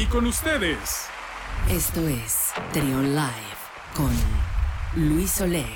Y 0.00 0.06
con 0.06 0.24
ustedes. 0.24 1.08
Esto 1.70 2.08
es 2.08 2.52
Trion 2.72 3.14
Live 3.14 3.60
con 3.94 4.10
Luis 4.96 5.38
Oleg. 5.42 5.66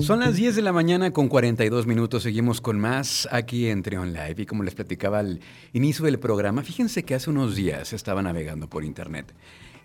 Son 0.00 0.18
las 0.18 0.34
10 0.34 0.56
de 0.56 0.62
la 0.62 0.72
mañana 0.72 1.12
con 1.12 1.28
42 1.28 1.86
minutos. 1.86 2.24
Seguimos 2.24 2.60
con 2.60 2.80
más 2.80 3.28
aquí 3.30 3.68
en 3.68 3.84
Trion 3.84 4.12
Live. 4.12 4.34
Y 4.38 4.46
como 4.46 4.64
les 4.64 4.74
platicaba 4.74 5.20
al 5.20 5.38
inicio 5.72 6.04
del 6.04 6.18
programa, 6.18 6.64
fíjense 6.64 7.04
que 7.04 7.14
hace 7.14 7.30
unos 7.30 7.54
días 7.54 7.92
estaba 7.92 8.22
navegando 8.22 8.68
por 8.68 8.82
internet 8.82 9.32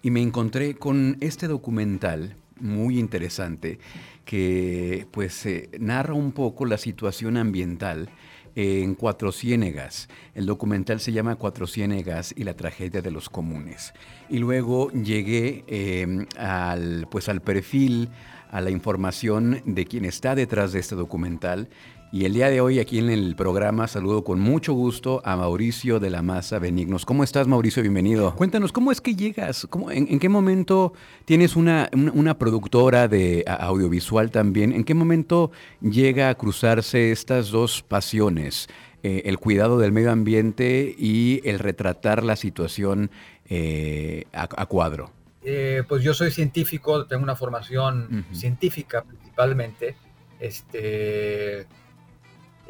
y 0.02 0.10
me 0.10 0.24
encontré 0.24 0.74
con 0.74 1.18
este 1.22 1.48
documental 1.48 2.38
muy 2.60 2.98
interesante 2.98 3.78
que 4.26 5.06
pues 5.12 5.46
eh, 5.46 5.70
narra 5.80 6.16
un 6.16 6.32
poco 6.32 6.66
la 6.66 6.80
situación 6.80 7.38
ambiental 7.38 8.10
en 8.56 8.96
Cuatro 8.96 9.32
Ciénegas. 9.32 10.10
El 10.36 10.46
documental 10.46 11.00
se 11.00 11.12
llama 11.12 11.36
Cuatro 11.36 11.68
Ciénegas 11.68 12.34
y 12.36 12.44
la 12.44 12.56
tragedia 12.56 13.02
de 13.02 13.12
los 13.12 13.30
comunes. 13.30 13.94
Y 14.30 14.40
luego 14.40 14.92
llegué 14.92 15.64
em, 15.68 16.26
al, 16.38 17.08
pues, 17.10 17.30
al 17.30 17.42
perfil, 17.42 18.10
a 18.50 18.62
la 18.62 18.70
información 18.70 19.62
de 19.66 19.86
quien 19.86 20.06
está 20.06 20.36
detrás 20.36 20.74
de 20.74 20.80
este 20.80 20.96
documental 20.96 21.70
y 22.12 22.26
el 22.26 22.34
día 22.34 22.50
de 22.50 22.60
hoy 22.60 22.80
aquí 22.80 23.00
en 23.00 23.10
el 23.10 23.36
programa 23.38 23.88
saludo 23.88 24.24
con 24.26 24.40
mucho 24.40 24.74
gusto 24.74 25.22
a 25.24 25.38
Mauricio 25.38 26.00
de 26.02 26.10
la 26.10 26.22
Maza 26.22 26.60
Benignos. 26.60 27.06
¿Cómo 27.06 27.24
estás 27.24 27.48
Mauricio? 27.48 27.82
Bienvenido. 27.82 28.36
Cuéntanos, 28.36 28.74
¿cómo 28.74 28.92
es 28.92 29.00
que 29.00 29.16
llegas? 29.16 29.66
en, 29.92 30.20
qué 30.20 30.28
momento 30.28 30.94
tienes 31.24 31.56
una, 31.56 31.90
productora 32.38 33.08
de 33.08 33.46
audiovisual 33.48 34.30
también? 34.30 34.74
¿En 34.74 34.84
qué 34.84 34.94
momento 34.94 35.52
llega 35.80 36.28
a 36.30 36.36
cruzarse 36.36 37.14
estas 37.14 37.50
dos 37.50 37.82
pasiones? 37.82 38.68
Eh, 39.04 39.24
el 39.26 39.40
cuidado 39.40 39.80
del 39.80 39.94
medio 39.94 40.12
ambiente 40.12 40.94
y 40.98 41.42
el 41.46 41.60
retratar 41.60 42.24
la 42.24 42.36
situación 42.36 43.10
eh, 43.50 44.26
a, 44.34 44.66
cuadro. 44.66 45.12
Eh, 45.44 45.84
pues 45.88 46.04
yo 46.04 46.14
soy 46.14 46.30
científico, 46.30 47.06
tengo 47.06 47.24
una 47.24 47.36
formación 47.36 48.26
científica 48.34 49.02
principalmente. 49.02 49.96
Este, 50.40 51.68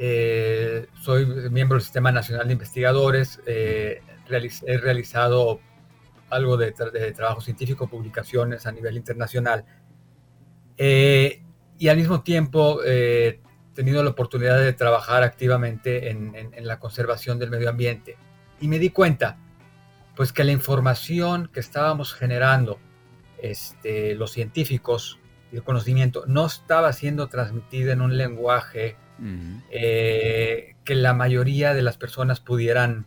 eh, 0.04 0.88
soy 1.00 1.28
miembro 1.52 1.76
del 1.76 1.84
Sistema 1.84 2.12
Nacional 2.12 2.48
de 2.48 2.54
Investigadores. 2.54 3.40
Eh, 3.46 4.02
he 4.66 4.78
realizado 4.80 5.60
algo 6.32 6.58
de, 6.58 6.72
trabajo 6.72 7.40
científico, 7.40 7.88
publicaciones 7.88 8.66
a 8.66 8.72
nivel 8.72 8.98
internacional. 8.98 9.64
Eh, 10.76 11.44
y 11.78 11.88
al 11.90 11.98
mismo 11.98 12.24
tiempo 12.24 12.80
he 12.84 13.42
tenido 13.76 14.04
la 14.04 14.10
oportunidad 14.10 14.60
de 14.60 14.74
trabajar 14.74 15.22
activamente 15.22 16.10
en, 16.10 16.50
la 16.66 16.80
conservación 16.80 17.38
del 17.38 17.52
medio 17.52 17.70
ambiente. 17.70 18.18
Y 18.60 18.68
me 18.70 18.80
di 18.80 18.90
cuenta, 18.90 19.38
pues 20.16 20.34
que 20.34 20.44
la 20.44 20.52
información 20.52 21.48
que 21.54 21.60
estábamos 21.60 22.16
generando 22.16 22.80
este, 23.40 24.16
los 24.16 24.32
científicos 24.32 25.20
y 25.52 25.58
el 25.58 25.64
conocimiento 25.64 26.24
no 26.26 26.48
estaba 26.48 26.92
siendo 26.92 27.28
transmitida 27.28 27.94
en 27.94 28.02
un 28.02 28.18
lenguaje 28.18 28.98
eh, 29.70 30.76
que 30.84 30.96
la 30.96 31.14
mayoría 31.14 31.74
de 31.74 31.82
las 31.82 31.98
personas 31.98 32.40
pudieran 32.40 33.06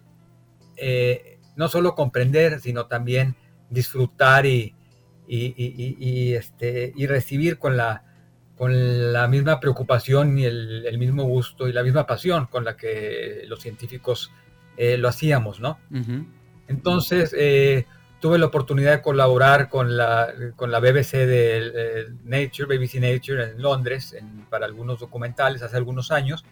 eh, 0.77 1.39
no 1.57 1.69
solo 1.69 1.95
comprender, 1.95 2.61
sino 2.61 2.87
también 2.87 3.37
disfrutar 3.71 4.47
y, 4.47 4.75
este, 5.27 6.93
y 6.95 7.07
recibir 7.07 7.59
con 7.59 7.77
la, 7.77 8.05
con 8.57 9.13
la 9.13 9.27
misma 9.29 9.61
preocupación 9.61 10.39
y 10.39 10.45
el, 10.45 10.97
mismo 10.99 11.25
gusto 11.25 11.69
y 11.69 11.73
la 11.73 11.83
misma 11.83 12.07
pasión 12.07 12.47
con 12.47 12.65
la 12.65 12.77
que 12.77 13.43
los 13.47 13.61
científicos 13.61 14.31
eh, 14.77 14.97
lo 14.99 15.09
hacíamos, 15.09 15.61
¿no? 15.61 15.79
Entonces, 16.69 17.35
tuve 18.25 18.39
la 18.39 18.47
oportunidad 18.47 18.93
de 18.93 19.03
colaborar 19.03 19.69
con 19.69 19.99
la, 19.99 20.33
con 20.57 20.71
la 20.71 20.81
BBC 20.81 21.13
de 21.27 21.59
eh, 21.59 22.07
Nature, 22.25 22.75
BBC 22.75 22.95
Nature 22.95 23.51
en 23.51 23.61
Londres, 23.61 24.17
para 24.49 24.65
algunos 24.65 24.99
documentales 24.99 25.61
hace 25.61 25.77
algunos 25.77 26.11
años. 26.11 26.43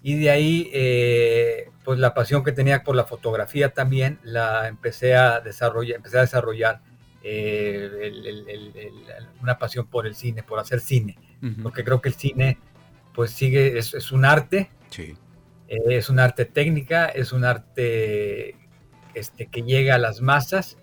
Y 0.00 0.14
de 0.14 0.30
ahí, 0.30 0.70
eh, 0.72 1.70
pues 1.82 1.98
la 1.98 2.14
pasión 2.14 2.44
que 2.44 2.52
tenía 2.52 2.84
por 2.84 2.94
la 2.94 3.02
fotografía 3.02 3.70
también, 3.70 4.20
la 4.22 4.68
empecé 4.68 5.16
a 5.16 5.40
desarrollar, 5.40 5.96
empecé 5.96 6.18
a 6.18 6.20
desarrollar 6.20 6.82
eh, 7.24 8.12
una 9.40 9.58
pasión 9.58 9.88
por 9.88 10.06
el 10.06 10.14
cine, 10.14 10.44
por 10.44 10.60
hacer 10.60 10.78
cine. 10.78 11.18
Porque 11.64 11.82
creo 11.82 12.00
que 12.00 12.10
el 12.10 12.14
cine, 12.14 12.58
pues 13.12 13.32
sigue, 13.32 13.76
es, 13.76 13.92
es 13.92 14.12
un 14.12 14.24
arte. 14.24 14.70
Sí. 14.90 15.16
es 15.66 16.08
un 16.08 16.20
arte 16.20 16.44
técnica, 16.44 17.06
es 17.06 17.32
un 17.32 17.44
arte 17.44 18.54
este, 19.14 19.46
que 19.46 19.62
llega 19.62 19.96
a 19.96 19.98
las 19.98 20.20
masas 20.20 20.78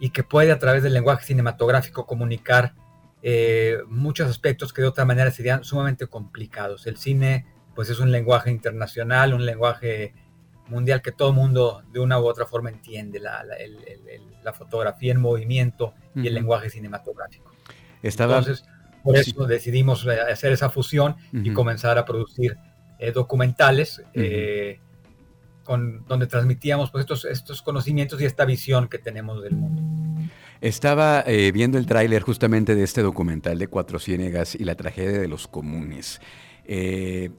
y 0.00 0.10
que 0.10 0.22
puede 0.22 0.52
a 0.52 0.58
través 0.58 0.82
del 0.82 0.94
lenguaje 0.94 1.24
cinematográfico 1.24 2.06
comunicar 2.06 2.74
eh, 3.22 3.78
muchos 3.88 4.28
aspectos 4.28 4.72
que 4.72 4.82
de 4.82 4.88
otra 4.88 5.04
manera 5.04 5.30
serían 5.30 5.64
sumamente 5.64 6.06
complicados. 6.06 6.86
El 6.86 6.96
cine 6.96 7.46
pues 7.74 7.90
es 7.90 8.00
un 8.00 8.10
lenguaje 8.10 8.50
internacional, 8.50 9.34
un 9.34 9.44
lenguaje 9.44 10.14
mundial 10.68 11.00
que 11.00 11.12
todo 11.12 11.30
el 11.30 11.34
mundo 11.34 11.82
de 11.92 12.00
una 12.00 12.20
u 12.20 12.26
otra 12.26 12.46
forma 12.46 12.70
entiende, 12.70 13.20
la, 13.20 13.44
fotografía 14.52 15.12
en 15.12 15.20
movimiento 15.20 15.94
y 16.14 16.26
el 16.26 16.34
lenguaje 16.34 16.70
cinematográfico. 16.70 17.52
Entonces, 18.02 18.64
por 19.02 19.16
eso 19.16 19.46
decidimos 19.46 20.06
eh, 20.06 20.20
hacer 20.20 20.52
esa 20.52 20.70
fusión 20.70 21.16
y 21.32 21.52
comenzar 21.52 21.98
a 21.98 22.04
producir 22.04 22.56
eh, 22.98 23.12
documentales 23.12 24.02
donde 25.68 26.26
transmitíamos 26.26 26.90
pues, 26.90 27.06
estos, 27.30 27.62
conocimientos 27.62 28.20
y 28.20 28.24
esta 28.24 28.44
visión 28.44 28.88
que 28.88 28.98
tenemos 28.98 29.42
del 29.42 29.54
mundo. 29.54 29.82
Estaba 30.60 31.22
eh, 31.26 31.52
viendo 31.52 31.78
el 31.78 31.86
tráiler 31.86 32.22
justamente 32.22 32.74
de 32.74 32.82
este 32.82 33.02
documental 33.02 33.58
de 33.58 33.68
Cuatro 33.68 33.98
Ciénegas 33.98 34.54
y 34.54 34.64
la 34.64 34.74
tragedia 34.74 35.20
de 35.20 35.28
los 35.28 35.46
comunes. 35.46 36.20
Eh, 36.64 37.30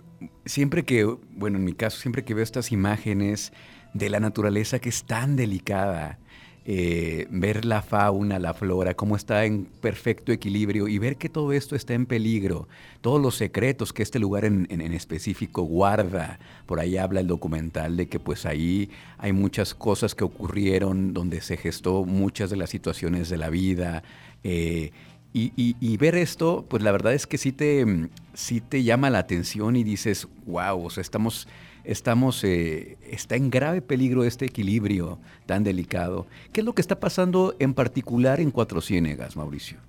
siempre 0.45 0.85
que, 0.85 1.03
bueno, 1.03 1.57
en 1.57 1.65
mi 1.65 1.73
caso, 1.73 1.99
siempre 1.99 2.23
que 2.23 2.33
veo 2.33 2.43
estas 2.43 2.71
imágenes 2.71 3.51
de 3.93 4.09
la 4.09 4.19
naturaleza 4.19 4.79
que 4.79 4.89
es 4.89 5.03
tan 5.03 5.35
delicada, 5.35 6.19
eh, 6.65 7.25
ver 7.31 7.65
la 7.65 7.81
fauna, 7.81 8.37
la 8.37 8.53
flora, 8.53 8.93
cómo 8.93 9.15
está 9.15 9.45
en 9.45 9.65
perfecto 9.65 10.31
equilibrio 10.31 10.87
y 10.87 10.99
ver 10.99 11.15
que 11.15 11.29
todo 11.29 11.51
esto 11.53 11.75
está 11.75 11.93
en 11.93 12.05
peligro, 12.05 12.67
todos 13.01 13.21
los 13.21 13.35
secretos 13.35 13.93
que 13.93 14.03
este 14.03 14.19
lugar 14.19 14.45
en, 14.45 14.69
específico 14.93 15.63
guarda. 15.63 16.39
Por 16.65 16.79
ahí 16.79 16.97
habla 16.97 17.21
el 17.21 17.27
documental 17.27 17.97
de 17.97 18.07
que 18.07 18.19
pues 18.19 18.45
ahí 18.45 18.89
hay 19.17 19.31
muchas 19.31 19.73
cosas 19.73 20.13
que 20.15 20.23
ocurrieron 20.23 21.13
donde 21.13 21.41
se 21.41 21.57
gestó 21.57 22.05
muchas 22.05 22.49
de 22.49 22.57
las 22.57 22.69
situaciones 22.69 23.29
de 23.29 23.37
la 23.37 23.49
vida. 23.49 24.03
Eh, 24.43 24.91
y, 25.33 25.97
ver 25.97 26.15
esto, 26.15 26.65
pues 26.67 26.81
la 26.83 26.91
verdad 26.91 27.13
es 27.13 27.27
que 27.27 27.37
sí 27.37 27.51
te, 27.51 28.09
sí 28.33 28.61
te 28.61 28.83
llama 28.83 29.09
la 29.09 29.19
atención 29.19 29.75
y 29.75 29.83
dices, 29.83 30.27
wow, 30.45 30.85
o 30.85 30.89
sea, 30.89 31.01
estamos 31.01 31.47
estamos, 31.89 32.43
eh, 32.43 32.97
está 33.09 33.35
en 33.35 33.49
grave 33.49 33.81
peligro 33.81 34.23
este 34.23 34.45
equilibrio 34.45 35.19
tan 35.47 35.63
delicado. 35.63 36.27
¿Qué 36.53 36.61
es 36.61 36.65
lo 36.65 36.73
que 36.73 36.81
está 36.81 36.99
pasando 36.99 37.55
en 37.57 37.73
particular 37.73 38.39
en 38.39 38.51
Cuatro 38.51 38.79
Ciénegas, 38.79 39.35
Mauricio? 39.35 39.79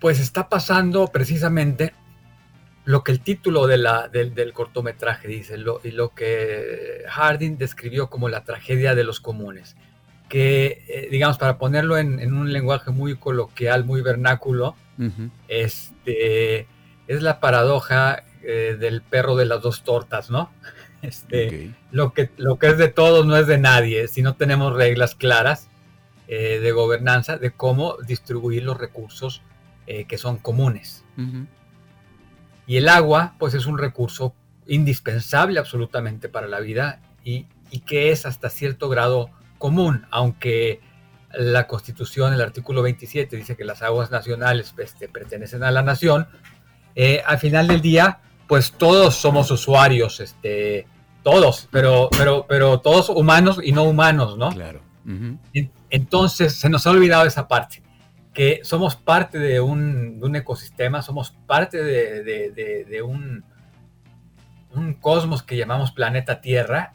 Pues 0.00 0.20
está 0.20 0.48
pasando 0.48 1.08
precisamente 1.08 1.92
lo 2.86 3.04
que 3.04 3.12
el 3.12 3.20
título 3.20 3.66
de 3.66 3.76
la, 3.76 4.08
del, 4.08 4.52
cortometraje 4.54 5.28
dice 5.28 5.56
y 5.84 5.90
lo 5.90 6.14
que 6.14 7.02
Harding 7.08 7.58
describió 7.58 8.08
como 8.08 8.30
la 8.30 8.44
tragedia 8.44 8.94
de 8.94 9.04
los 9.04 9.20
comunes, 9.20 9.76
que 10.30 10.84
eh, 10.88 11.08
digamos 11.10 11.36
para 11.36 11.58
ponerlo 11.58 11.98
en, 11.98 12.32
un 12.32 12.52
lenguaje 12.52 12.90
muy 12.90 13.16
coloquial, 13.16 13.84
muy 13.84 14.00
vernáculo, 14.00 14.76
este, 15.48 16.66
es 17.06 17.22
la 17.22 17.38
paradoja 17.40 18.22
eh, 18.42 18.76
del 18.78 19.02
perro 19.02 19.34
de 19.34 19.44
las 19.44 19.60
dos 19.60 19.82
tortas, 19.82 20.30
¿no? 20.30 20.50
Este, 21.02 21.74
lo, 21.90 22.12
que, 22.12 22.30
lo 22.36 22.58
que 22.58 22.68
es 22.68 22.78
de 22.78 22.88
todos 22.88 23.26
no 23.26 23.36
es 23.36 23.46
de 23.46 23.58
nadie, 23.58 24.08
si 24.08 24.22
no 24.22 24.34
tenemos 24.34 24.74
reglas 24.74 25.14
claras 25.14 25.68
eh, 26.28 26.58
de 26.60 26.72
gobernanza 26.72 27.38
de 27.38 27.52
cómo 27.52 27.96
distribuir 28.06 28.64
los 28.64 28.76
recursos 28.76 29.42
eh, 29.86 30.06
que 30.06 30.18
son 30.18 30.38
comunes. 30.38 31.04
Y 32.66 32.76
el 32.76 32.88
agua, 32.88 33.34
pues 33.38 33.54
es 33.54 33.66
un 33.66 33.78
recurso 33.78 34.34
indispensable 34.66 35.60
absolutamente 35.60 36.28
para 36.28 36.48
la 36.48 36.58
vida 36.58 37.00
y, 37.22 37.46
que 37.86 38.10
es 38.10 38.26
hasta 38.26 38.50
cierto 38.50 38.88
grado 38.88 39.30
común, 39.58 40.06
aunque 40.10 40.80
la 41.32 41.68
Constitución, 41.68 42.32
el 42.32 42.40
artículo 42.40 42.82
27, 42.82 43.36
dice 43.36 43.56
que 43.56 43.64
las 43.64 43.82
aguas 43.82 44.10
nacionales 44.10 44.74
este, 44.78 45.08
pertenecen 45.08 45.62
a 45.62 45.70
la 45.70 45.82
nación, 45.82 46.26
eh, 46.96 47.22
al 47.24 47.38
final 47.38 47.68
del 47.68 47.82
día, 47.82 48.20
pues 48.46 48.72
todos 48.72 49.14
somos 49.14 49.50
usuarios, 49.50 50.20
este, 50.20 50.86
todos, 51.22 51.68
pero, 51.70 52.08
pero, 52.16 52.46
pero 52.48 52.80
todos 52.80 53.08
humanos 53.08 53.60
y 53.62 53.72
no 53.72 53.84
humanos, 53.84 54.38
¿no? 54.38 54.50
Claro. 54.50 54.80
Entonces 55.90 56.54
se 56.54 56.68
nos 56.68 56.86
ha 56.86 56.90
olvidado 56.90 57.26
esa 57.26 57.46
parte, 57.46 57.82
que 58.32 58.60
somos 58.62 58.96
parte 58.96 59.38
de 59.38 59.60
un, 59.60 60.34
ecosistema, 60.34 61.02
somos 61.02 61.30
parte 61.46 61.82
de, 61.82 63.02
un, 63.02 63.44
un, 64.74 64.94
cosmos 64.94 65.42
que 65.42 65.56
llamamos 65.56 65.92
planeta 65.92 66.40
Tierra 66.40 66.92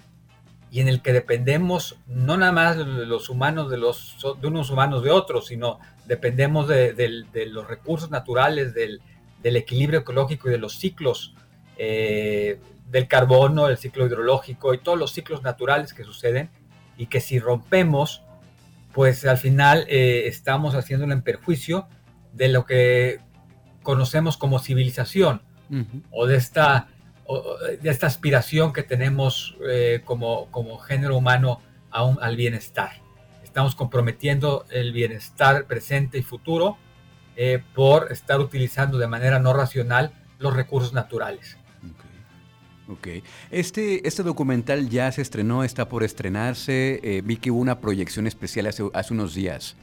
y 0.71 0.79
en 0.79 0.87
el 0.87 1.01
que 1.01 1.11
dependemos 1.11 1.97
no 2.07 2.37
nada 2.37 2.53
más 2.53 2.77
de 2.77 2.85
los 2.85 3.29
humanos 3.29 3.69
de, 3.69 3.77
los, 3.77 4.17
de 4.41 4.47
unos 4.47 4.69
humanos 4.69 5.03
de 5.03 5.11
otros, 5.11 5.47
sino 5.47 5.79
dependemos 6.05 6.67
de, 6.67 7.25
los 7.51 7.67
recursos 7.67 8.09
naturales, 8.09 8.73
del, 8.73 9.01
equilibrio 9.43 9.99
ecológico 9.99 10.49
y 10.49 10.51
de 10.51 10.57
los 10.57 10.77
ciclos 10.77 11.35
eh, 11.77 12.59
del 12.89 13.07
carbono, 13.07 13.67
el 13.67 13.77
ciclo 13.77 14.05
hidrológico 14.05 14.73
y 14.73 14.77
todos 14.77 14.97
los 14.97 15.11
ciclos 15.13 15.43
naturales 15.43 15.93
que 15.93 16.03
suceden 16.03 16.49
y 16.97 17.07
que 17.07 17.21
si 17.21 17.39
rompemos, 17.39 18.23
pues 18.93 19.25
al 19.25 19.37
final 19.37 19.85
eh, 19.89 20.23
estamos 20.27 20.75
haciéndolo 20.75 21.13
en 21.13 21.21
perjuicio 21.21 21.87
de 22.33 22.49
lo 22.49 22.65
que 22.65 23.19
conocemos 23.83 24.37
como 24.37 24.59
civilización 24.59 25.41
o 26.11 26.27
de 26.27 26.35
esta 26.35 26.89
de 27.81 27.89
esta 27.89 28.07
aspiración 28.07 28.73
que 28.73 28.83
tenemos 28.83 29.55
eh, 29.67 30.01
como, 30.03 30.47
como 30.51 30.77
género 30.77 31.17
humano 31.17 31.61
al 31.91 32.35
bienestar. 32.35 33.01
Estamos 33.43 33.75
comprometiendo 33.75 34.65
el 34.69 34.93
bienestar 34.93 35.65
presente 35.65 36.17
y 36.17 36.23
futuro 36.23 36.77
eh, 37.35 37.63
por 37.73 38.11
estar 38.11 38.39
utilizando 38.39 38.97
de 38.97 39.07
manera 39.07 39.39
no 39.39 39.53
racional 39.53 40.13
los 40.39 40.55
recursos 40.55 40.93
naturales. 40.93 41.57
Ok. 42.91 43.07
Este, 43.51 44.05
este 44.07 44.23
documental 44.23 44.89
ya 44.89 45.11
se 45.11 45.21
estrenó, 45.21 45.63
está 45.63 45.87
por 45.87 46.03
estrenarse. 46.03 46.99
Eh, 47.03 47.21
vi 47.23 47.37
que 47.37 47.51
hubo 47.51 47.59
una 47.59 47.79
proyección 47.79 48.27
especial 48.27 48.67
hace, 48.67 48.83
hace 48.93 49.13
unos 49.13 49.33
días. 49.33 49.77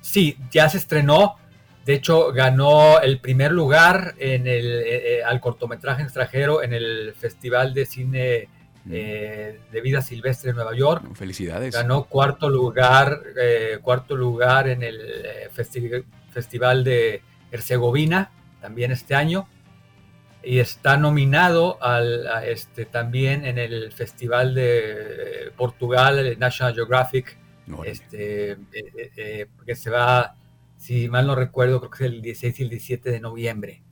Sí, 0.00 0.36
ya 0.50 0.68
se 0.68 0.78
estrenó. 0.78 1.36
De 1.84 1.94
hecho, 1.94 2.32
ganó 2.32 3.00
el 3.00 3.20
primer 3.20 3.52
lugar 3.52 4.14
en 4.18 4.46
el, 4.46 4.82
eh, 4.84 5.22
al 5.24 5.40
cortometraje 5.40 6.02
extranjero 6.02 6.62
en 6.62 6.72
el 6.72 7.14
Festival 7.16 7.74
de 7.74 7.86
Cine 7.86 8.48
mm. 8.84 8.90
eh, 8.92 9.60
de 9.70 9.80
Vida 9.80 10.02
Silvestre 10.02 10.50
de 10.50 10.56
Nueva 10.56 10.74
York. 10.74 11.04
Felicidades. 11.14 11.74
Ganó 11.74 12.04
cuarto 12.04 12.50
lugar, 12.50 13.20
cuarto 13.82 14.16
lugar 14.16 14.68
en 14.68 14.82
el 14.82 15.00
Festival 15.52 16.04
de 16.84 17.22
Herzegovina, 17.50 18.30
también 18.60 18.92
este 18.92 19.14
año. 19.14 19.48
Y 20.42 20.58
está 20.58 20.96
nominado 20.96 21.82
al, 21.82 22.26
este, 22.46 22.86
también 22.86 23.44
en 23.44 23.58
el 23.58 23.92
Festival 23.92 24.54
de 24.54 25.52
Portugal, 25.56 26.18
el 26.18 26.38
National 26.38 26.74
Geographic, 26.74 27.36
este, 27.84 28.56
que 29.66 29.74
se 29.74 29.90
va 29.90 30.34
si 30.80 31.08
mal 31.08 31.26
no 31.26 31.34
recuerdo, 31.34 31.78
creo 31.78 31.90
que 31.90 32.04
es 32.04 32.10
el 32.10 32.22
16 32.22 32.60
y 32.60 32.62
el 32.62 32.70
17 32.70 33.10
de 33.10 33.20
noviembre. 33.20 33.82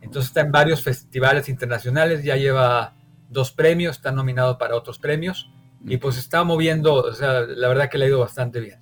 Entonces 0.00 0.30
está 0.30 0.40
en 0.40 0.50
varios 0.50 0.82
festivales 0.82 1.50
internacionales, 1.50 2.24
ya 2.24 2.36
lleva 2.36 2.96
dos 3.28 3.52
premios, 3.52 3.96
está 3.96 4.10
nominado 4.10 4.56
para 4.56 4.74
otros 4.74 4.98
premios 4.98 5.50
y 5.84 5.98
pues 5.98 6.16
está 6.16 6.44
moviendo, 6.44 6.94
o 6.94 7.12
sea, 7.12 7.42
la 7.42 7.68
verdad 7.68 7.90
que 7.90 7.98
le 7.98 8.06
ha 8.06 8.08
ido 8.08 8.20
bastante 8.20 8.58
bien. 8.60 8.78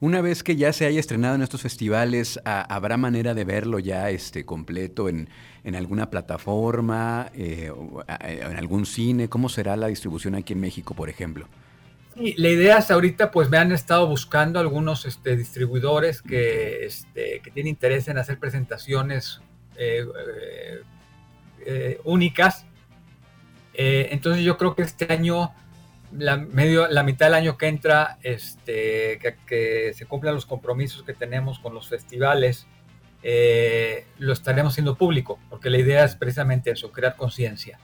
Una 0.00 0.20
vez 0.20 0.44
que 0.44 0.54
ya 0.54 0.72
se 0.72 0.86
haya 0.86 1.00
estrenado 1.00 1.34
en 1.34 1.42
estos 1.42 1.62
festivales, 1.62 2.38
¿habrá 2.44 2.96
manera 2.96 3.34
de 3.34 3.44
verlo 3.44 3.80
ya 3.80 4.10
este, 4.10 4.44
completo 4.44 5.08
en, 5.08 5.28
alguna 5.74 6.08
plataforma, 6.08 7.30
eh, 7.34 7.72
en 8.20 8.56
algún 8.56 8.86
cine? 8.86 9.28
¿Cómo 9.28 9.48
será 9.48 9.76
la 9.76 9.88
distribución 9.88 10.36
aquí 10.36 10.52
en 10.52 10.60
México, 10.60 10.94
por 10.94 11.08
ejemplo? 11.08 11.48
la 12.36 12.48
idea 12.48 12.78
es 12.78 12.90
ahorita, 12.90 13.30
pues 13.30 13.48
me 13.48 13.58
han 13.58 13.70
estado 13.70 14.06
buscando 14.08 14.58
algunos 14.58 15.04
este, 15.04 15.36
distribuidores 15.36 16.20
que, 16.20 16.84
este, 16.84 17.40
que 17.44 17.50
tienen 17.52 17.70
interés 17.70 18.08
en 18.08 18.18
hacer 18.18 18.38
presentaciones 18.38 19.40
eh, 19.76 20.04
eh, 21.64 22.00
únicas. 22.04 22.66
entonces 23.72 24.42
yo 24.42 24.58
creo 24.58 24.74
que 24.74 24.82
este 24.82 25.12
año, 25.12 25.52
la, 26.12 26.36
medio, 26.36 26.88
la 26.88 27.02
mitad 27.02 27.26
del 27.26 27.34
año 27.34 27.58
que 27.58 27.68
entra, 27.68 28.18
este, 28.22 29.18
que, 29.46 29.92
se 29.94 30.06
cumplan 30.06 30.34
los 30.34 30.46
compromisos 30.46 31.02
que 31.02 31.14
tenemos 31.14 31.58
con 31.58 31.74
los 31.74 31.88
festivales, 31.88 32.66
lo 34.18 34.32
estaremos 34.32 34.74
haciendo 34.74 34.96
público, 34.96 35.38
porque 35.50 35.70
la 35.70 35.78
idea 35.78 36.04
es 36.04 36.14
precisamente 36.14 36.70
eso, 36.70 36.92
crear 36.92 37.16
conciencia. 37.16 37.78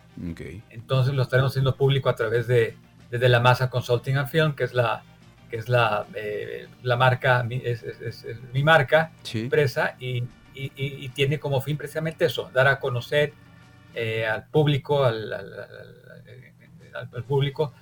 Entonces 0.71 1.15
lo 1.15 1.23
estaremos 1.23 1.53
haciendo 1.53 1.77
público 1.77 2.09
a 2.09 2.15
través 2.15 2.47
de 2.47 2.77
desde 3.15 3.29
la 3.29 3.39
Masa 3.39 3.71
Consulting 3.71 4.17
and 4.17 4.29
Film, 4.29 4.55
que 4.57 4.65
es 4.65 4.75
la, 4.75 5.05
que 5.49 5.57
es 5.57 5.69
la, 5.69 6.05
eh, 6.15 6.67
la 6.83 6.97
marca, 6.97 7.47
es, 7.49 8.27
mi 8.53 8.65
marca, 8.65 9.13
empresa, 9.33 9.95
y, 10.01 10.25
y, 10.53 11.09
tiene 11.11 11.39
como 11.39 11.61
fin 11.61 11.77
precisamente 11.77 12.25
eso, 12.25 12.51
dar 12.53 12.67
a 12.67 12.81
conocer 12.81 13.33
eh, 13.95 14.27
al 14.27 14.49
público, 14.49 15.05
al, 15.05 15.33
al, 15.33 17.25
público, 17.25 17.73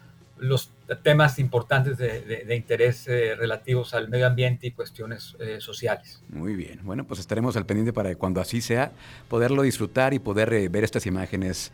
los 0.43 0.73
temas 1.03 1.39
importantes 1.39 1.97
de, 1.99 2.21
de, 2.21 2.57
interés 2.57 3.07
eh, 3.09 3.35
relativos 3.35 3.95
al 3.95 4.09
medio 4.09 4.27
ambiente 4.27 4.67
y 4.67 4.71
cuestiones 4.73 5.37
sociales. 5.59 6.23
Muy 6.29 6.55
bien, 6.55 6.81
bueno, 6.83 7.05
pues 7.05 7.21
estaremos 7.21 7.57
al 7.57 7.65
pendiente 7.67 7.93
para 7.93 8.15
cuando 8.17 8.41
así 8.41 8.61
sea, 8.61 8.93
poderlo 9.29 9.63
disfrutar 9.63 10.15
y 10.15 10.19
poder 10.19 10.69
ver 10.69 10.85
estas 10.85 11.07
imágenes 11.07 11.73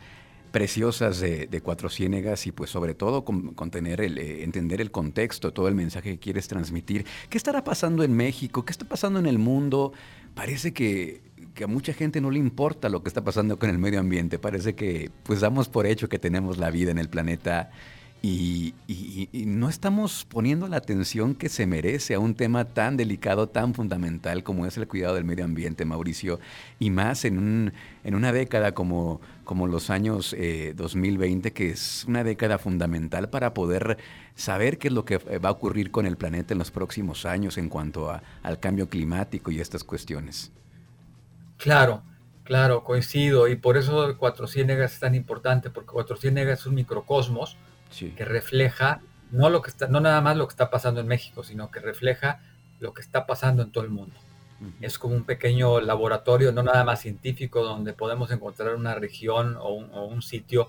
preciosas 0.49 1.19
de, 1.19 1.61
Cuatro 1.63 1.89
Ciénegas 1.89 2.47
y 2.47 2.51
pues 2.51 2.69
sobre 2.69 2.93
todo 2.93 3.23
contener 3.23 4.01
el, 4.01 4.17
eh, 4.17 4.43
entender 4.43 4.81
el 4.81 4.91
contexto, 4.91 5.51
todo 5.51 5.67
el 5.67 5.75
mensaje 5.75 6.11
que 6.11 6.19
quieres 6.19 6.47
transmitir. 6.47 7.05
¿Qué 7.29 7.37
estará 7.37 7.63
pasando 7.63 8.03
en 8.03 8.13
México? 8.13 8.65
¿Qué 8.65 8.71
está 8.71 8.85
pasando 8.85 9.19
en 9.19 9.25
el 9.25 9.37
mundo? 9.37 9.93
Parece 10.35 10.73
que, 10.73 11.21
que, 11.53 11.65
a 11.65 11.67
mucha 11.67 11.93
gente 11.93 12.21
no 12.21 12.31
le 12.31 12.39
importa 12.39 12.89
lo 12.89 13.03
que 13.03 13.09
está 13.09 13.23
pasando 13.23 13.59
con 13.59 13.69
el 13.69 13.77
medio 13.77 13.99
ambiente. 13.99 14.39
Parece 14.39 14.73
que 14.73 15.11
pues 15.23 15.41
damos 15.41 15.69
por 15.69 15.85
hecho 15.85 16.09
que 16.09 16.17
tenemos 16.17 16.57
la 16.57 16.71
vida 16.71 16.91
en 16.91 16.97
el 16.97 17.09
planeta 17.09 17.71
y, 18.21 18.73
no 19.33 19.69
estamos 19.69 20.25
poniendo 20.29 20.67
la 20.67 20.77
atención 20.77 21.35
que 21.35 21.47
se 21.47 21.65
merece 21.65 22.15
a 22.15 22.19
un 22.19 22.35
tema 22.35 22.65
tan 22.65 22.97
delicado, 22.97 23.47
tan 23.47 23.73
fundamental 23.73 24.43
como 24.43 24.65
es 24.65 24.77
el 24.77 24.87
cuidado 24.87 25.15
del 25.15 25.23
medio 25.23 25.45
ambiente, 25.45 25.85
Mauricio, 25.85 26.39
y 26.79 26.89
más 26.89 27.23
en, 27.23 27.37
un, 27.37 27.73
en 28.03 28.15
una 28.15 28.33
década 28.33 28.73
como, 28.73 29.21
como 29.45 29.67
los 29.67 29.89
años 29.89 30.35
2020, 30.75 31.47
eh, 31.47 31.51
que 31.51 31.69
es 31.69 32.05
una 32.07 32.23
década 32.23 32.57
fundamental 32.57 33.29
para 33.29 33.53
poder 33.53 33.97
saber 34.35 34.77
qué 34.77 34.89
es 34.89 34.93
lo 34.93 35.05
que 35.05 35.17
va 35.17 35.49
a 35.49 35.53
ocurrir 35.53 35.91
con 35.91 36.05
el 36.05 36.17
planeta 36.17 36.53
en 36.53 36.59
los 36.59 36.71
próximos 36.71 37.25
años 37.25 37.57
en 37.57 37.69
cuanto 37.69 38.11
a, 38.11 38.21
al 38.43 38.59
cambio 38.59 38.89
climático 38.89 39.51
y 39.51 39.61
estas 39.61 39.83
cuestiones. 39.83 40.51
Claro, 41.57 42.03
claro, 42.43 42.83
coincido, 42.83 43.47
y 43.47 43.55
por 43.55 43.77
eso 43.77 44.17
Cuatro 44.17 44.45
es 44.45 44.99
tan 44.99 45.15
importante, 45.15 45.69
porque 45.69 45.91
Cuatro 45.91 46.17
es 46.21 46.65
un 46.65 46.75
microcosmos 46.75 47.57
que 48.15 48.25
refleja 48.25 49.01
no, 49.31 49.49
lo 49.49 49.61
que 49.61 49.69
está, 49.69 49.87
no 49.87 49.99
nada 49.99 50.21
más 50.21 50.37
lo 50.37 50.47
que 50.47 50.53
está 50.53 50.69
pasando 50.69 51.01
en 51.01 51.07
México, 51.07 51.43
sino 51.43 51.69
que 51.71 51.79
refleja 51.79 52.41
lo 52.79 52.93
que 52.93 53.01
está 53.01 53.25
pasando 53.25 53.63
en 53.63 53.71
todo 53.71 53.83
el 53.83 53.89
mundo. 53.89 54.15
Es 54.81 54.99
como 54.99 55.15
un 55.15 55.23
pequeño 55.23 55.79
laboratorio, 55.79 56.51
no 56.51 56.63
nada 56.63 56.83
más 56.83 56.99
científico, 57.01 57.63
donde 57.63 57.93
podemos 57.93 58.29
encontrar 58.29 58.75
una 58.75 58.93
región 58.93 59.55
o 59.57 59.73
un, 59.73 60.21
sitio 60.21 60.67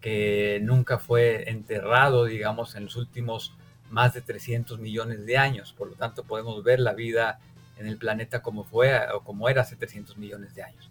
que 0.00 0.60
nunca 0.62 0.98
fue 0.98 1.50
enterrado, 1.50 2.26
digamos, 2.26 2.76
en 2.76 2.84
los 2.84 2.94
últimos 2.94 3.52
más 3.90 4.14
de 4.14 4.20
300 4.20 4.78
millones 4.78 5.26
de 5.26 5.36
años. 5.36 5.72
Por 5.72 5.88
lo 5.88 5.94
tanto, 5.96 6.22
podemos 6.22 6.62
ver 6.62 6.78
la 6.78 6.92
vida 6.92 7.40
en 7.76 7.88
el 7.88 7.96
planeta 7.96 8.40
como 8.40 8.62
fue 8.62 9.00
o 9.12 9.24
como 9.24 9.48
era 9.48 9.62
hace 9.62 9.74
300 9.74 10.16
millones 10.16 10.54
de 10.54 10.62
años. 10.62 10.88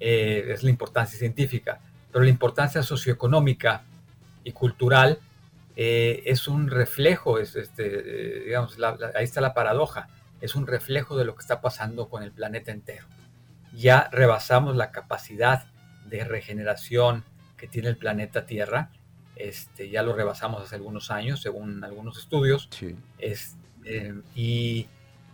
Eh, 0.00 0.46
es 0.48 0.62
la 0.62 0.70
importancia 0.70 1.18
científica, 1.18 1.80
pero 2.10 2.24
la 2.24 2.30
importancia 2.30 2.82
socioeconómica 2.82 3.84
y 4.44 4.52
cultural 4.52 5.20
eh, 5.74 6.22
es 6.26 6.48
un 6.48 6.68
reflejo, 6.68 7.38
es 7.38 7.56
este, 7.56 7.86
eh, 7.86 8.44
digamos, 8.44 8.76
ahí 9.14 9.24
está 9.24 9.40
la 9.40 9.54
paradoja, 9.54 10.08
es 10.40 10.54
un 10.54 10.66
reflejo 10.66 11.16
de 11.16 11.24
lo 11.24 11.34
que 11.34 11.40
está 11.40 11.60
pasando 11.60 12.08
con 12.08 12.22
el 12.22 12.32
planeta 12.32 12.72
entero. 12.72 13.06
Ya 13.74 14.08
rebasamos 14.12 14.76
la 14.76 14.90
capacidad 14.90 15.66
de 16.06 16.24
regeneración 16.24 17.24
que 17.56 17.68
tiene 17.68 17.88
el 17.88 17.96
planeta 17.96 18.44
Tierra, 18.44 18.90
este, 19.36 19.88
ya 19.88 20.02
lo 20.02 20.14
rebasamos 20.14 20.62
hace 20.62 20.74
algunos 20.74 21.10
años, 21.10 21.40
según 21.40 21.82
algunos 21.84 22.18
estudios, 22.18 22.68
es, 23.18 23.56
eh, 23.84 24.14
y, 24.34 24.88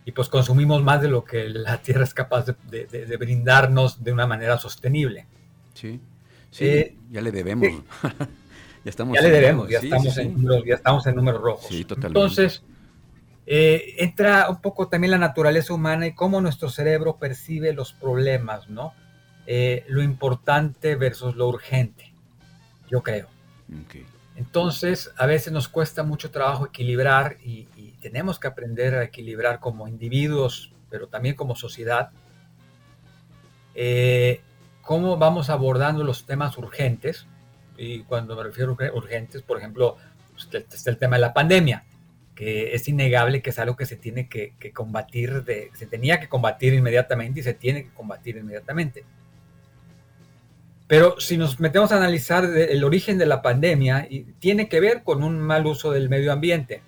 y, 0.05 0.13
pues 0.13 0.29
consumimos 0.29 0.85
más 0.85 1.03
de 1.03 1.09
lo 1.09 1.25
que 1.25 1.49
la 1.49 1.83
Tierra 1.83 2.05
es 2.05 2.15
capaz 2.15 2.47
de, 2.47 2.87
de, 2.87 3.17
brindarnos 3.17 4.05
de 4.05 4.13
una 4.13 4.27
manera 4.27 4.57
sostenible. 4.57 5.27
Sí, 5.75 6.01
sí 6.51 6.97
ya 7.11 7.23
le 7.23 7.33
debemos. 7.33 7.83
Ya, 8.85 8.91
estamos 8.91 9.17
ya 9.17 9.23
le 9.23 9.31
debemos, 9.31 9.69
ya, 9.69 9.79
estamos 9.79 10.17
en 10.19 10.35
números, 10.35 10.65
ya 10.67 10.75
estamos 10.75 11.07
en 11.07 11.15
números 11.17 11.41
rojos. 11.41 11.69
Totalmente. 11.69 12.07
Entonces, 12.07 12.63
eh, 13.47 13.95
entra 13.99 14.51
un 14.51 14.61
poco 14.61 14.89
también 14.89 15.11
la 15.13 15.19
naturaleza 15.19 15.73
humana 15.73 16.07
y 16.07 16.15
cómo 16.15 16.41
nuestro 16.41 16.69
cerebro 16.69 17.17
percibe 17.17 17.73
los 17.73 17.95
problemas, 17.95 18.69
¿no? 18.69 18.93
Eh, 19.47 19.85
lo 19.89 20.03
importante 20.03 20.97
versus 20.97 21.35
lo 21.35 21.49
urgente, 21.49 22.13
yo 22.91 23.03
creo. 23.03 23.29
Entonces, 24.37 25.11
a 25.17 25.25
veces 25.25 25.51
nos 25.53 25.69
cuesta 25.69 26.03
mucho 26.03 26.31
trabajo 26.31 26.67
equilibrar 26.67 27.39
y, 27.43 27.67
tenemos 28.03 28.39
que 28.39 28.47
aprender 28.47 28.95
a 28.95 29.03
equilibrar 29.03 29.59
como 29.59 29.89
individuos, 29.89 30.73
pero 30.89 31.09
también 31.09 31.35
como 31.35 31.57
sociedad, 31.57 32.11
eh, 33.75 34.41
cómo 34.83 35.17
vamos 35.17 35.51
abordando 35.51 36.05
los 36.05 36.25
temas 36.25 36.57
urgentes 36.59 37.27
y 37.79 38.01
cuando 38.01 38.37
me 38.37 38.43
refiero 38.43 38.77
a 38.79 38.97
urgentes, 38.97 39.43
por 39.43 39.57
ejemplo, 39.59 39.97
pues, 40.33 40.49
está 40.73 40.91
el 40.91 40.99
tema 40.99 41.17
de 41.17 41.23
la 41.23 41.33
pandemia, 41.33 41.85
que 42.35 42.75
es 42.75 42.89
innegable 42.89 43.41
que 43.41 43.51
es 43.51 43.59
algo 43.59 43.77
que 43.77 43.87
se 43.87 43.97
tiene 43.97 44.29
que, 44.29 44.53
combatir, 44.73 45.45
de, 45.45 45.71
se 45.75 45.87
tenía 45.87 46.21
que 46.21 46.29
combatir 46.29 46.75
inmediatamente 46.75 47.41
y 47.41 47.43
se 47.43 47.55
tiene 47.55 47.85
que 47.85 47.91
combatir 47.91 48.37
inmediatamente. 48.37 49.05
Pero 50.89 51.21
si 51.21 51.37
nos 51.37 51.61
metemos 51.61 51.93
a 51.93 51.97
analizar 51.97 52.45
el 52.45 52.83
origen 52.83 53.19
de 53.19 53.27
la 53.27 53.43
pandemia, 53.43 54.09
tiene 54.39 54.69
que 54.69 54.81
ver 54.81 55.03
con 55.03 55.23
un 55.23 55.39
mal 55.39 55.67
uso 55.67 55.91
del 55.93 56.09
medio 56.09 56.33
ambiente. 56.33 56.83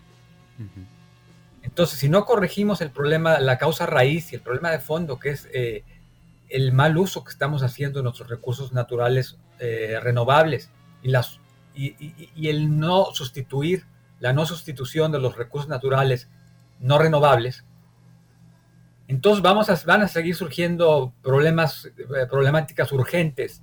Entonces, 1.62 1.98
si 1.98 2.08
no 2.08 2.24
corregimos 2.24 2.80
el 2.80 2.90
problema, 2.90 3.38
la 3.40 3.58
causa 3.58 3.86
raíz 3.86 4.32
y 4.32 4.36
el 4.36 4.40
problema 4.40 4.70
de 4.70 4.78
fondo, 4.78 5.18
que 5.18 5.30
es 5.30 5.48
eh, 5.52 5.84
el 6.48 6.72
mal 6.72 6.96
uso 6.96 7.22
que 7.22 7.30
estamos 7.30 7.62
haciendo 7.62 7.98
de 7.98 8.04
nuestros 8.04 8.30
recursos 8.30 8.72
naturales 8.72 9.36
eh, 9.58 9.98
renovables 10.02 10.70
y, 11.02 11.10
las, 11.10 11.40
y, 11.74 12.48
el 12.48 12.78
no 12.78 13.06
sustituir, 13.12 13.86
la 14.18 14.32
no 14.32 14.46
sustitución 14.46 15.12
de 15.12 15.18
los 15.18 15.36
recursos 15.36 15.68
naturales 15.68 16.28
no 16.78 16.98
renovables, 16.98 17.64
entonces 19.08 19.42
vamos 19.42 19.68
a, 19.70 19.78
van 19.86 20.02
a 20.02 20.08
seguir 20.08 20.36
surgiendo 20.36 21.12
problemas, 21.22 21.86
eh, 21.86 22.26
problemáticas 22.30 22.92
urgentes 22.92 23.62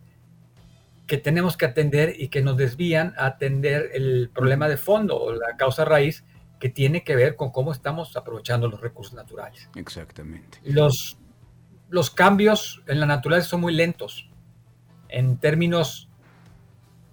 que 1.08 1.18
tenemos 1.18 1.56
que 1.56 1.66
atender 1.66 2.16
y 2.18 2.28
que 2.28 2.42
nos 2.42 2.58
desvían 2.58 3.14
a 3.18 3.28
atender 3.28 3.92
el 3.94 4.30
problema 4.34 4.68
de 4.68 4.76
fondo 4.76 5.18
o 5.18 5.32
la 5.32 5.56
causa 5.56 5.86
raíz 5.86 6.26
que 6.60 6.70
tiene 6.70 7.04
que 7.04 7.16
ver 7.16 7.36
con 7.36 7.52
cómo 7.52 7.72
estamos 7.72 8.18
aprovechando 8.18 8.68
los 8.68 8.82
recursos 8.82 9.14
naturales. 9.14 9.70
Exactamente. 9.76 10.60
Los, 10.66 11.18
los 11.90 12.10
cambios 12.10 12.84
en 12.88 13.00
la 13.00 13.06
naturaleza 13.06 13.50
son 13.50 13.62
muy 13.62 13.74
lentos 13.74 14.30
en 15.10 15.38
términos, 15.38 16.07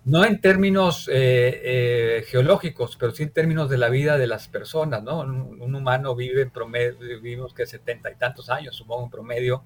no 0.04 0.24
en 0.24 0.40
términos 0.40 1.08
eh, 1.08 1.60
eh, 1.64 2.24
geológicos, 2.28 2.96
pero 2.96 3.12
sí 3.12 3.22
en 3.22 3.30
términos 3.30 3.70
de 3.70 3.78
la 3.78 3.88
vida 3.88 4.18
de 4.18 4.26
las 4.26 4.48
personas, 4.48 5.02
¿no? 5.02 5.20
Un, 5.20 5.74
humano 5.74 6.14
vive 6.14 6.42
en 6.42 6.50
promedio, 6.50 6.98
vivimos 6.98 7.54
que 7.54 7.66
setenta 7.66 8.10
y 8.10 8.16
tantos 8.16 8.50
años, 8.50 8.76
supongo 8.76 9.04
en 9.04 9.10
promedio. 9.10 9.64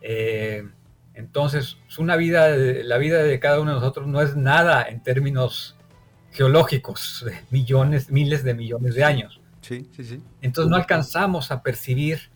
Eh, 0.00 0.64
entonces, 1.14 1.76
una 1.98 2.14
vida, 2.16 2.50
la 2.50 2.98
vida 2.98 3.22
de 3.22 3.40
cada 3.40 3.60
uno 3.60 3.72
de 3.72 3.80
nosotros 3.80 4.06
no 4.06 4.20
es 4.22 4.36
nada 4.36 4.84
en 4.84 5.02
términos 5.02 5.76
geológicos, 6.30 7.24
de 7.26 7.36
millones, 7.50 8.10
miles 8.10 8.44
de 8.44 8.54
millones 8.54 8.94
de 8.94 9.04
años. 9.04 9.40
Sí, 9.60 9.88
sí, 9.96 10.04
sí. 10.04 10.22
Entonces 10.40 10.70
no 10.70 10.76
alcanzamos 10.76 11.50
a 11.50 11.62
percibir, 11.62 12.30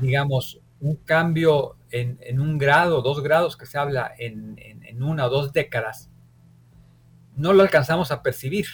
digamos, 0.00 0.60
un 0.80 0.96
cambio 0.96 1.76
en, 1.92 2.40
un 2.40 2.58
grado, 2.58 3.02
dos 3.02 3.22
grados 3.22 3.56
que 3.56 3.66
se 3.66 3.78
habla 3.78 4.12
en, 4.18 4.56
una 5.02 5.26
o 5.26 5.30
dos 5.30 5.52
décadas. 5.52 6.10
No 7.36 7.52
lo 7.52 7.62
alcanzamos 7.62 8.10
a 8.10 8.22
percibir 8.22 8.66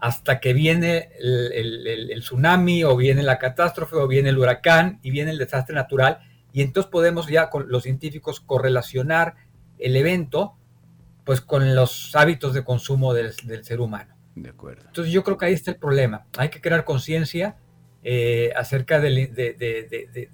hasta 0.00 0.40
que 0.40 0.52
viene 0.52 1.10
el, 1.18 2.20
tsunami 2.20 2.84
o 2.84 2.96
viene 2.96 3.22
la 3.22 3.38
catástrofe 3.38 3.96
o 3.96 4.08
viene 4.08 4.30
el 4.30 4.38
huracán 4.38 4.98
y 5.02 5.10
viene 5.10 5.30
el 5.30 5.38
desastre 5.38 5.74
natural 5.74 6.18
y 6.52 6.62
entonces 6.62 6.90
podemos 6.90 7.28
ya 7.28 7.50
con 7.50 7.68
los 7.68 7.84
científicos 7.84 8.40
correlacionar 8.40 9.34
el 9.78 9.96
evento 9.96 10.56
pues 11.24 11.40
con 11.40 11.74
los 11.74 12.14
hábitos 12.14 12.54
de 12.54 12.64
consumo 12.64 13.12
del, 13.12 13.34
ser 13.64 13.80
humano. 13.80 14.14
De 14.36 14.50
acuerdo. 14.50 14.84
Entonces 14.86 15.12
yo 15.12 15.24
creo 15.24 15.36
que 15.36 15.46
ahí 15.46 15.54
está 15.54 15.72
el 15.72 15.76
problema. 15.76 16.26
Hay 16.36 16.50
que 16.50 16.60
crear 16.60 16.84
conciencia 16.84 17.56
eh, 18.02 18.52
acerca 18.56 19.00
de, 19.00 19.10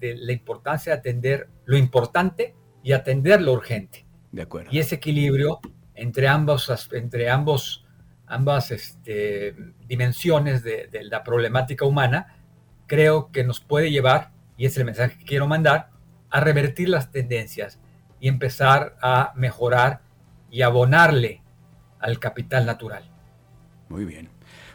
la 0.01 0.33
importancia 0.33 0.93
de 0.93 0.99
atender 0.99 1.49
lo 1.65 1.77
importante 1.77 2.55
y 2.83 2.93
atender 2.93 3.41
lo 3.41 3.53
urgente. 3.53 4.05
De 4.31 4.43
acuerdo. 4.43 4.71
Y 4.73 4.79
ese 4.79 4.97
equilibrio 4.97 5.61
entre 5.95 6.29
ambos, 6.29 6.89
entre 6.93 7.31
ambos, 7.31 7.85
ambas 8.27 8.71
este, 8.71 9.55
dimensiones 9.87 10.63
de, 10.63 10.89
la 11.05 11.23
problemática 11.23 11.85
humana, 11.85 12.37
creo 12.87 13.31
que 13.31 13.45
nos 13.45 13.61
puede 13.61 13.91
llevar, 13.91 14.33
y 14.57 14.67
es 14.67 14.77
el 14.77 14.85
mensaje 14.85 15.19
que 15.19 15.25
quiero 15.25 15.47
mandar, 15.47 15.91
a 16.31 16.41
revertir 16.41 16.89
las 16.89 17.11
tendencias 17.11 17.79
y 18.21 18.29
empezar 18.29 18.97
a 19.03 19.33
mejorar 19.37 20.01
y 20.51 20.63
abonarle 20.63 21.43
al 21.99 22.19
capital 22.19 22.67
natural. 22.67 23.05
Muy 23.89 24.05
bien. 24.05 24.29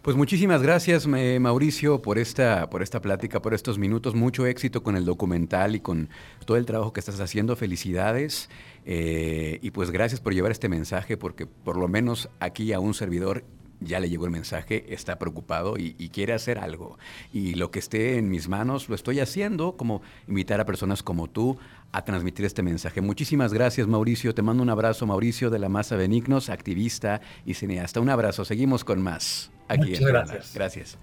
Pues 0.07 0.15
muchísimas 0.15 0.61
gracias, 0.61 1.05
Mauricio, 1.05 2.01
por 2.01 2.17
esta, 2.17 2.69
por 2.69 2.81
esta 2.81 3.01
plática, 3.01 3.41
por 3.41 3.53
estos 3.53 3.77
minutos. 3.77 4.15
Mucho 4.15 4.45
éxito 4.45 4.81
con 4.81 4.95
el 4.95 5.03
documental 5.03 5.75
y 5.75 5.81
con 5.81 6.07
todo 6.45 6.55
el 6.55 6.65
trabajo 6.65 6.93
que 6.93 7.01
estás 7.01 7.19
haciendo. 7.19 7.57
Felicidades. 7.57 8.49
Eh, 8.85 9.59
y 9.61 9.71
pues 9.71 9.91
gracias 9.91 10.21
por 10.21 10.33
llevar 10.33 10.53
este 10.53 10.69
mensaje, 10.69 11.17
porque 11.17 11.45
por 11.45 11.75
lo 11.75 11.89
menos 11.89 12.29
aquí 12.39 12.71
a 12.71 12.79
un 12.79 12.93
servidor 12.93 13.43
ya 13.81 13.99
le 13.99 14.09
llegó 14.09 14.23
el 14.23 14.31
mensaje, 14.31 14.85
está 14.93 15.19
preocupado 15.19 15.75
y, 15.77 15.91
quiere 16.07 16.31
hacer 16.31 16.57
algo. 16.57 16.97
Y 17.33 17.55
lo 17.55 17.69
que 17.69 17.79
esté 17.79 18.17
en 18.17 18.29
mis 18.29 18.47
manos 18.47 18.87
lo 18.87 18.95
estoy 18.95 19.19
haciendo, 19.19 19.75
como 19.75 20.01
invitar 20.29 20.61
a 20.61 20.65
personas 20.65 21.03
como 21.03 21.27
tú 21.27 21.57
a 21.91 22.05
transmitir 22.05 22.45
este 22.45 22.63
mensaje. 22.63 23.01
Muchísimas 23.01 23.53
gracias, 23.53 23.87
Mauricio. 23.87 24.33
Te 24.33 24.41
mando 24.41 24.63
un 24.63 24.69
abrazo, 24.69 25.05
Mauricio 25.05 25.49
de 25.49 25.59
la 25.59 25.67
Masa 25.67 25.97
Benignos, 25.97 26.49
activista 26.49 27.19
y 27.45 27.55
cineasta. 27.55 27.99
Un 27.99 28.09
abrazo. 28.09 28.45
Seguimos 28.45 28.85
con 28.85 29.01
más. 29.01 29.51
Aquí 29.67 29.91
Muchas 29.91 30.07
gracias. 30.07 30.53
Gracias. 30.53 30.97